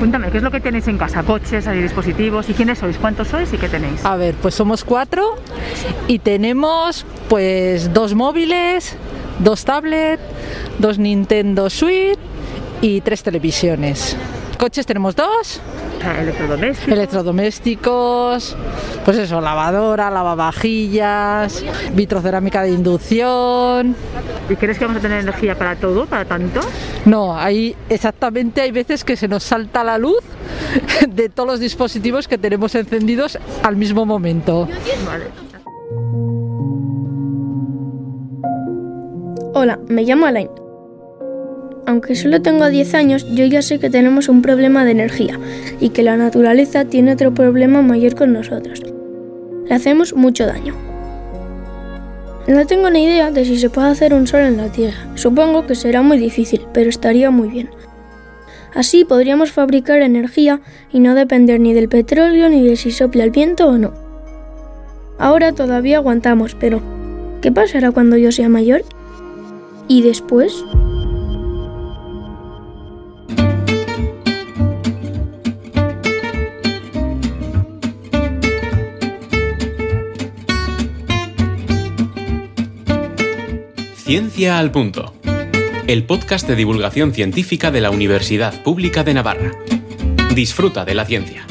[0.00, 1.22] Cuéntame, ¿qué es lo que tenéis en casa?
[1.22, 2.48] ¿Coches, hay dispositivos?
[2.48, 2.96] ¿Y quiénes sois?
[2.96, 4.02] ¿Cuántos sois y qué tenéis?
[4.02, 5.36] A ver, pues somos cuatro
[6.08, 8.96] y tenemos pues dos móviles,
[9.40, 10.22] dos tablets,
[10.78, 12.18] dos Nintendo Switch
[12.80, 14.16] y tres televisiones.
[14.60, 15.58] Coches tenemos dos.
[16.20, 16.92] Electrodomésticos.
[16.92, 18.56] Electrodomésticos,
[19.06, 23.96] pues eso, lavadora, lavavajillas, vitrocerámica de inducción.
[24.50, 26.60] ¿Y crees que vamos a tener energía para todo, para tanto?
[27.06, 30.22] No, hay exactamente hay veces que se nos salta la luz
[31.08, 34.68] de todos los dispositivos que tenemos encendidos al mismo momento.
[35.06, 35.24] Vale.
[39.54, 40.59] Hola, me llamo Alain.
[42.00, 45.38] Aunque solo tengo 10 años, yo ya sé que tenemos un problema de energía
[45.80, 48.80] y que la naturaleza tiene otro problema mayor con nosotros.
[49.66, 50.74] Le hacemos mucho daño.
[52.48, 54.96] No tengo ni idea de si se puede hacer un sol en la Tierra.
[55.14, 57.68] Supongo que será muy difícil, pero estaría muy bien.
[58.74, 63.30] Así podríamos fabricar energía y no depender ni del petróleo ni de si sopla el
[63.30, 63.92] viento o no.
[65.18, 66.80] Ahora todavía aguantamos, pero
[67.42, 68.84] ¿qué pasará cuando yo sea mayor?
[69.86, 70.64] ¿Y después?
[84.10, 85.14] Ciencia al Punto.
[85.86, 89.52] El podcast de divulgación científica de la Universidad Pública de Navarra.
[90.34, 91.46] Disfruta de la ciencia.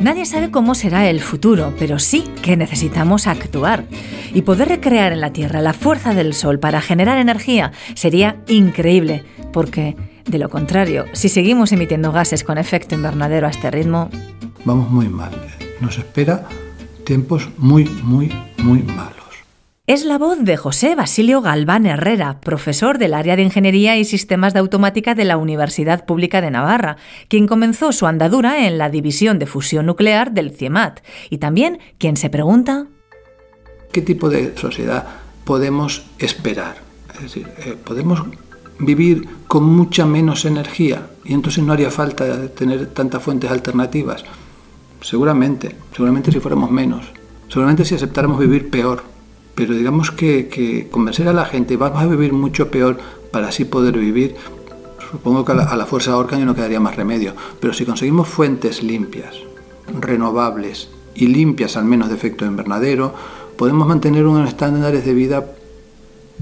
[0.00, 3.86] Nadie sabe cómo será el futuro, pero sí que necesitamos actuar.
[4.32, 9.24] Y poder recrear en la Tierra la fuerza del Sol para generar energía sería increíble,
[9.52, 14.10] porque, de lo contrario, si seguimos emitiendo gases con efecto invernadero a este ritmo...
[14.64, 15.32] Vamos muy mal.
[15.80, 16.46] Nos espera
[17.04, 19.19] tiempos muy, muy, muy malos.
[19.90, 24.52] Es la voz de José Basilio Galván Herrera, profesor del área de Ingeniería y Sistemas
[24.52, 26.96] de Automática de la Universidad Pública de Navarra,
[27.26, 32.16] quien comenzó su andadura en la División de Fusión Nuclear del CIEMAT, y también quien
[32.16, 32.86] se pregunta
[33.90, 35.08] ¿Qué tipo de sociedad
[35.42, 36.76] podemos esperar?
[37.16, 38.22] Es decir, eh, podemos
[38.78, 44.24] vivir con mucha menos energía y entonces no haría falta tener tantas fuentes alternativas.
[45.00, 47.06] Seguramente, seguramente si fuéramos menos,
[47.48, 49.10] seguramente si aceptáramos vivir peor,
[49.54, 52.98] pero digamos que, que convencer a la gente, vamos a vivir mucho peor
[53.30, 54.36] para así poder vivir,
[55.10, 58.82] supongo que a la, a la fuerza no quedaría más remedio, pero si conseguimos fuentes
[58.82, 59.36] limpias,
[59.98, 63.14] renovables y limpias al menos de efecto invernadero,
[63.56, 65.52] podemos mantener unos estándares de vida,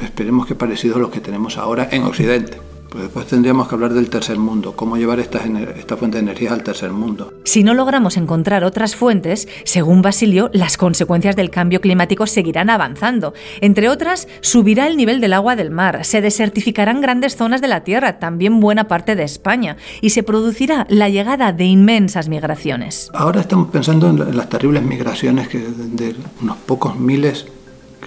[0.00, 2.73] esperemos que parecidos a los que tenemos ahora en Occidente.
[2.94, 5.42] Pues después tendríamos que hablar del tercer mundo, cómo llevar estas
[5.76, 7.32] esta fuente de energía al tercer mundo.
[7.44, 13.34] Si no logramos encontrar otras fuentes, según Basilio, las consecuencias del cambio climático seguirán avanzando.
[13.60, 17.82] Entre otras, subirá el nivel del agua del mar, se desertificarán grandes zonas de la
[17.82, 23.10] Tierra, también buena parte de España, y se producirá la llegada de inmensas migraciones.
[23.12, 27.46] Ahora estamos pensando en, la- en las terribles migraciones que de, de unos pocos miles,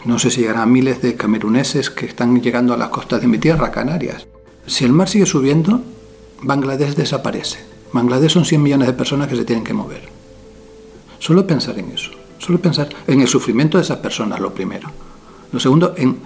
[0.06, 3.28] no sé si llegarán a miles de cameruneses que están llegando a las costas de
[3.28, 4.26] mi tierra, Canarias.
[4.68, 5.82] Si el mar sigue subiendo,
[6.42, 7.60] Bangladesh desaparece.
[7.94, 10.02] Bangladesh son 100 millones de personas que se tienen que mover.
[11.20, 14.90] Solo pensar en eso, solo pensar en el sufrimiento de esas personas, lo primero.
[15.52, 16.18] Lo segundo, en,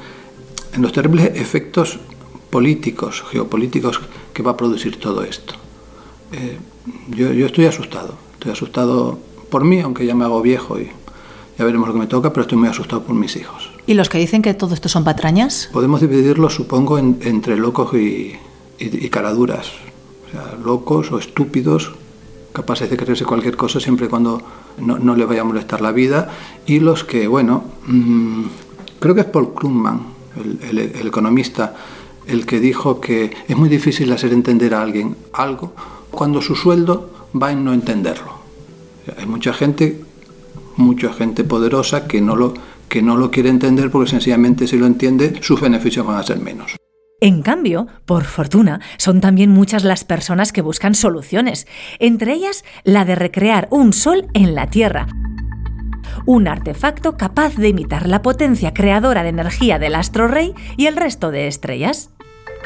[0.74, 2.00] en los terribles efectos
[2.50, 4.02] políticos, geopolíticos
[4.34, 5.54] que va a producir todo esto.
[6.32, 6.58] Eh,
[7.10, 9.20] yo, yo estoy asustado, estoy asustado
[9.50, 10.92] por mí, aunque ya me hago viejo y
[11.58, 13.71] ya veremos lo que me toca, pero estoy muy asustado por mis hijos.
[13.88, 15.70] ¿Y los que dicen que todo esto son patrañas?
[15.74, 18.36] Podemos dividirlo, supongo, en- entre locos y,
[18.80, 19.68] y- y caraduras.
[20.28, 21.92] O sea, locos o estúpidos,
[22.54, 24.42] capaces de creerse cualquier cosa siempre y cuando
[24.78, 26.30] no, no les vaya a molestar la vida.
[26.66, 28.44] Y los que, bueno, mm,
[29.00, 30.02] creo que es Paul Krugman,
[30.70, 31.76] el, economista,
[32.28, 35.74] el que dijo que es muy difícil hacer entender a alguien algo
[36.12, 37.10] cuando su sueldo
[37.42, 38.34] va en no entenderlo.
[39.18, 40.02] Hay mucha gente,
[40.78, 42.54] mucha gente poderosa que no lo
[42.92, 46.40] que no lo quiere entender porque sencillamente si lo entiende sus beneficios van a ser
[46.40, 46.76] menos.
[47.22, 51.68] En cambio, por fortuna, son también muchas las personas que buscan soluciones,
[52.00, 55.08] entre ellas la de recrear un sol en la Tierra.
[56.26, 60.98] Un artefacto capaz de imitar la potencia creadora de energía del astro rey y el
[60.98, 62.10] resto de estrellas.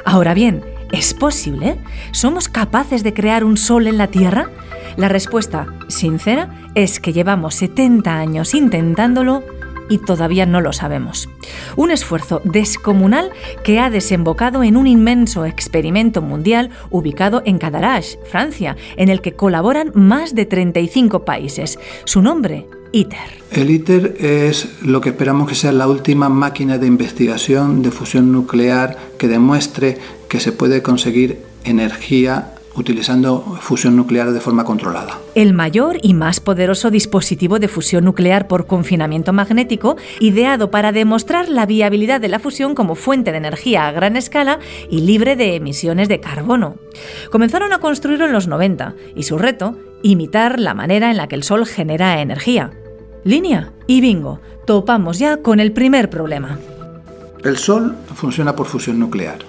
[0.05, 1.77] Ahora bien, ¿es posible?
[2.11, 4.49] ¿Somos capaces de crear un sol en la Tierra?
[4.97, 9.43] La respuesta, sincera, es que llevamos 70 años intentándolo
[9.89, 11.29] y todavía no lo sabemos.
[11.75, 13.31] Un esfuerzo descomunal
[13.63, 19.33] que ha desembocado en un inmenso experimento mundial ubicado en Cadarache, Francia, en el que
[19.33, 21.79] colaboran más de 35 países.
[22.05, 23.19] Su nombre, ITER.
[23.51, 28.31] El ITER es lo que esperamos que sea la última máquina de investigación de fusión
[28.31, 29.97] nuclear que demuestre
[30.29, 35.19] que se puede conseguir energía utilizando fusión nuclear de forma controlada.
[35.33, 41.49] El mayor y más poderoso dispositivo de fusión nuclear por confinamiento magnético, ideado para demostrar
[41.49, 45.55] la viabilidad de la fusión como fuente de energía a gran escala y libre de
[45.55, 46.75] emisiones de carbono.
[47.31, 51.35] Comenzaron a construirlo en los 90 y su reto, imitar la manera en la que
[51.35, 52.71] el Sol genera energía.
[53.23, 56.59] Línea y bingo, topamos ya con el primer problema.
[57.43, 59.39] El Sol funciona por fusión nuclear.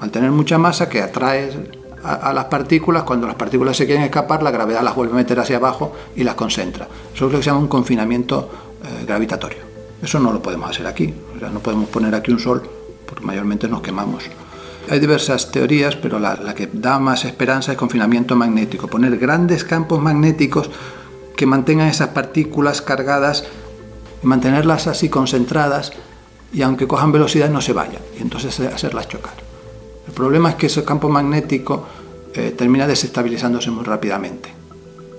[0.00, 1.50] Al tener mucha masa que atrae
[2.04, 5.40] a, las partículas, cuando las partículas se quieren escapar, la gravedad las vuelve a meter
[5.40, 6.86] hacia abajo y las concentra.
[7.14, 8.50] Eso es lo que se llama un confinamiento
[8.82, 9.58] eh, gravitatorio.
[10.02, 11.14] Eso no lo podemos hacer aquí.
[11.40, 12.62] No podemos poner aquí un sol
[13.06, 14.24] porque mayormente nos quemamos.
[14.90, 18.86] Hay diversas teorías, pero la, que da más esperanza es confinamiento magnético.
[18.86, 20.70] Poner grandes campos magnéticos
[21.36, 23.44] que mantengan esas partículas cargadas
[24.24, 25.92] mantenerlas así concentradas
[26.52, 29.43] y aunque cojan velocidad no se vayan y entonces hacerlas chocar.
[30.14, 31.88] El problema es que ese campo magnético
[32.34, 34.48] eh, termina desestabilizándose muy rápidamente.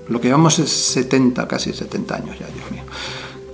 [0.07, 2.83] Lo que llevamos es 70, casi 70 años ya, Dios mío.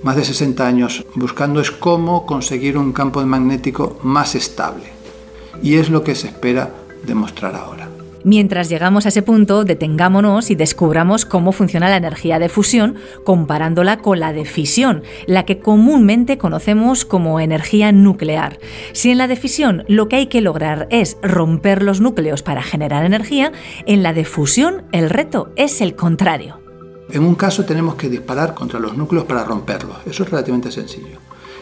[0.04, 4.84] Más de 60 años buscando es cómo conseguir un campo magnético más estable.
[5.64, 6.70] Y es lo que se espera
[7.04, 7.88] demostrar ahora.
[8.24, 13.98] Mientras llegamos a ese punto, detengámonos y descubramos cómo funciona la energía de fusión comparándola
[13.98, 18.58] con la de fisión, la que comúnmente conocemos como energía nuclear.
[18.92, 22.62] Si en la de fisión lo que hay que lograr es romper los núcleos para
[22.62, 23.52] generar energía,
[23.86, 26.60] en la de fusión el reto es el contrario.
[27.10, 31.18] En un caso tenemos que disparar contra los núcleos para romperlos, eso es relativamente sencillo.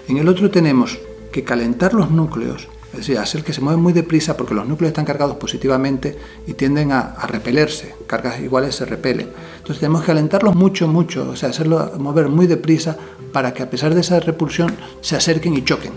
[0.08, 0.98] En el otro tenemos
[1.32, 4.90] que calentar los núcleos es decir, hacer que se mueven muy deprisa porque los núcleos
[4.90, 7.94] están cargados positivamente y tienden a, repelerse.
[8.06, 9.28] Cargas iguales se repelen.
[9.58, 12.96] Entonces tenemos que alentarlos mucho, mucho, o sea, hacerlo mover muy deprisa
[13.32, 15.92] para que a pesar de esa repulsión se acerquen y choquen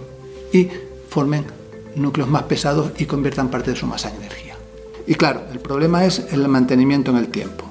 [0.52, 0.70] y
[1.10, 1.46] formen
[1.96, 4.56] núcleos más pesados y conviertan parte de su masa en energía.
[5.08, 7.66] Y claro, el problema es el mantenimiento en el tiempo.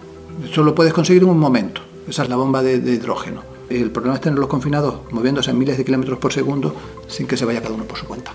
[0.45, 1.81] Eso lo puedes conseguir en un momento.
[2.09, 3.43] Esa es la bomba de, de hidrógeno.
[3.71, 6.75] El problema es tenerlos confinados moviéndose a miles de kilómetros por segundo
[7.07, 8.33] sin que se vaya cada uno por su cuenta.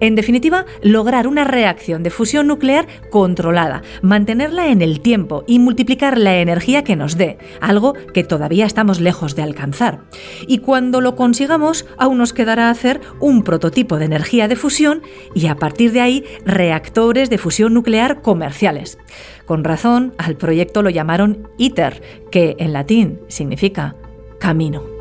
[0.00, 6.18] En definitiva, lograr una reacción de fusión nuclear controlada, mantenerla en el tiempo y multiplicar
[6.18, 10.00] la energía que nos dé, algo que todavía estamos lejos de alcanzar.
[10.46, 15.02] Y cuando lo consigamos, aún nos quedará hacer un prototipo de energía de fusión
[15.34, 18.98] y a partir de ahí reactores de fusión nuclear comerciales.
[19.46, 23.96] Con razón, al proyecto lo llamaron ITER, que en latín significa
[24.38, 24.93] camino.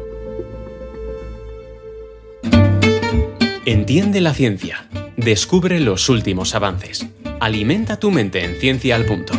[3.66, 4.90] Entiende la ciencia.
[5.16, 7.08] Descubre los últimos avances.
[7.40, 9.34] Alimenta tu mente en Ciencia al Punto.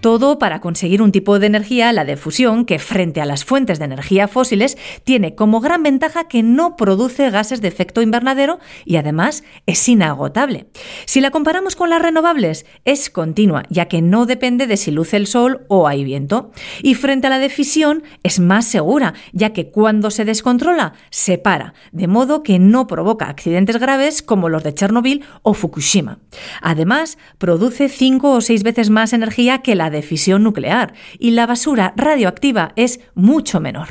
[0.00, 3.80] Todo para conseguir un tipo de energía, la de fusión, que frente a las fuentes
[3.80, 8.96] de energía fósiles tiene como gran ventaja que no produce gases de efecto invernadero y
[8.96, 10.68] además es inagotable.
[11.04, 15.16] Si la comparamos con las renovables, es continua, ya que no depende de si luce
[15.16, 16.52] el sol o hay viento.
[16.82, 21.38] Y frente a la de fisión es más segura, ya que cuando se descontrola, se
[21.38, 26.20] para, de modo que no provoca accidentes graves como los de Chernobyl o Fukushima.
[26.62, 31.46] Además, produce cinco o seis veces más energía que la de fisión nuclear y la
[31.46, 33.88] basura radioactiva es mucho menor.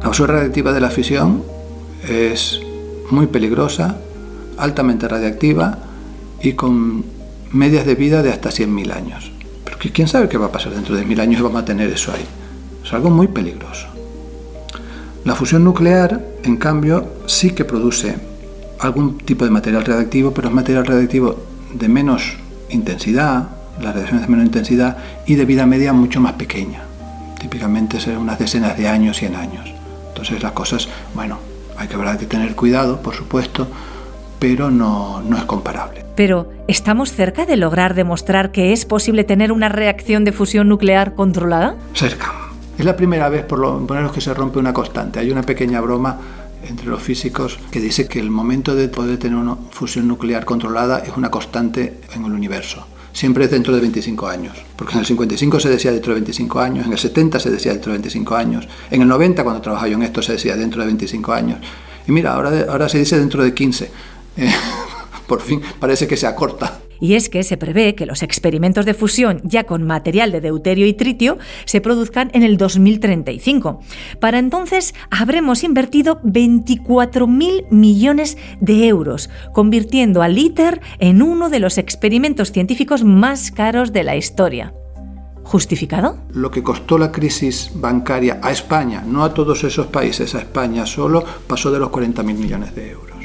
[0.00, 1.42] La basura radioactiva de la fisión
[2.08, 2.60] es
[3.10, 3.96] muy peligrosa,
[4.58, 5.78] altamente radiactiva
[6.42, 7.04] y con
[7.52, 9.32] medias de vida de hasta 100.000 años.
[9.64, 11.90] Pero quién sabe qué va a pasar dentro de mil años y vamos a tener
[11.90, 12.24] eso ahí.
[12.84, 13.86] Es algo muy peligroso.
[15.24, 18.16] La fusión nuclear, en cambio, sí que produce
[18.80, 21.36] algún tipo de material radiactivo, pero es material radiactivo
[21.74, 22.36] de menos
[22.72, 23.48] intensidad,
[23.80, 26.82] las radiaciones de menor intensidad y de vida media mucho más pequeña.
[27.40, 29.72] Típicamente son unas decenas de años, 100 años.
[30.08, 31.38] Entonces las cosas, bueno,
[31.76, 33.66] hay que, habrá que tener cuidado, por supuesto,
[34.38, 36.04] pero no, no es comparable.
[36.14, 41.14] Pero, ¿estamos cerca de lograr demostrar que es posible tener una reacción de fusión nuclear
[41.14, 41.76] controlada?
[41.94, 42.32] Cerca.
[42.78, 45.20] Es la primera vez, por lo menos, que se rompe una constante.
[45.20, 46.18] Hay una pequeña broma
[46.68, 50.98] entre los físicos que dice que el momento de poder tener una fusión nuclear controlada
[50.98, 52.86] es una constante en el universo.
[53.12, 56.60] Siempre es dentro de 25 años, porque en el 55 se decía dentro de 25
[56.60, 59.88] años, en el 70 se decía dentro de 25 años, en el 90 cuando trabajaba
[59.88, 61.58] yo en esto se decía dentro de 25 años.
[62.06, 63.90] Y mira, ahora, ahora se dice dentro de 15.
[65.26, 66.81] por fin parece que se acorta.
[67.02, 70.86] Y es que se prevé que los experimentos de fusión ya con material de deuterio
[70.86, 73.80] y tritio se produzcan en el 2035.
[74.20, 81.76] Para entonces habremos invertido 24.000 millones de euros, convirtiendo al ITER en uno de los
[81.76, 84.72] experimentos científicos más caros de la historia.
[85.42, 86.18] ¿Justificado?
[86.32, 90.86] Lo que costó la crisis bancaria a España, no a todos esos países, a España
[90.86, 93.16] solo, pasó de los 40.000 millones de euros.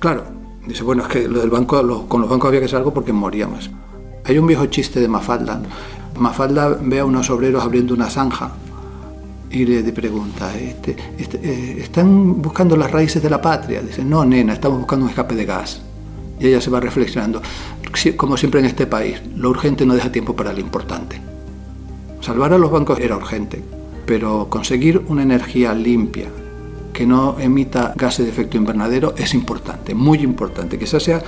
[0.00, 2.94] Claro, Dice, bueno, es que lo del banco, con los bancos había que hacer algo
[2.94, 3.70] porque moríamos.
[4.24, 5.60] Hay un viejo chiste de Mafalda.
[6.18, 8.52] Mafalda ve a unos obreros abriendo una zanja
[9.50, 13.82] y le pregunta, este, este, eh, ¿están buscando las raíces de la patria?
[13.82, 15.82] Dice, no, nena, estamos buscando un escape de gas.
[16.38, 17.42] Y ella se va reflexionando,
[18.16, 21.20] como siempre en este país, lo urgente no deja tiempo para lo importante.
[22.20, 23.62] Salvar a los bancos era urgente,
[24.06, 26.28] pero conseguir una energía limpia
[26.92, 30.78] que no emita gases de efecto invernadero es importante, muy importante.
[30.78, 31.22] Quizás sea,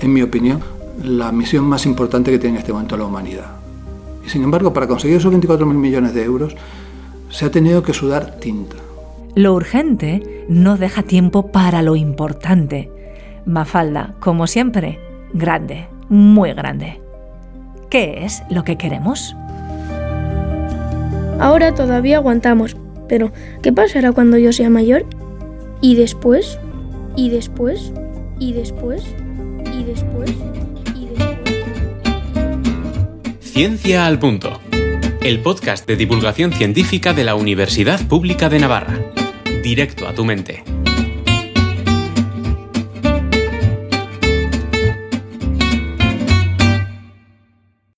[0.00, 0.60] en mi opinión,
[1.02, 3.46] la misión más importante que tiene en este momento la humanidad.
[4.24, 6.54] Y sin embargo, para conseguir esos 24.000 millones de euros,
[7.30, 8.76] se ha tenido que sudar tinta.
[9.34, 12.90] Lo urgente no deja tiempo para lo importante.
[13.46, 14.98] Mafalda, como siempre,
[15.32, 17.00] grande, muy grande.
[17.88, 19.34] ¿Qué es lo que queremos?
[21.40, 22.76] Ahora todavía aguantamos,
[23.12, 23.30] pero
[23.62, 25.04] ¿qué pasará cuando yo sea mayor?
[25.82, 26.58] ¿Y después?
[27.14, 27.92] ¿Y después?
[28.38, 29.02] ¿Y después?
[29.70, 30.32] ¿Y después?
[30.96, 31.50] ¿Y después?
[33.40, 34.62] Ciencia al Punto.
[35.20, 38.98] El podcast de divulgación científica de la Universidad Pública de Navarra.
[39.62, 40.64] Directo a tu mente.